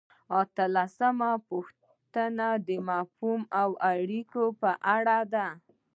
اتلسمه 0.41 1.31
پوښتنه 1.49 2.47
د 2.67 2.69
مفاهمې 2.87 3.49
او 3.61 3.69
اړیکو 3.91 4.43
په 4.61 4.71
اړه 4.95 5.17
ده. 5.33 5.47